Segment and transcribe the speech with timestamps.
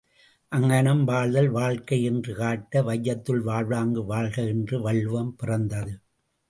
[0.51, 4.41] அங்ஙனம் வாழ்தல் வாழ்க்கை என்று காட்ட, வையத்துள் வாழ்வாங்கு வாழ்க!
[4.47, 5.93] என்று வள்ளுவம் பிறந்தது.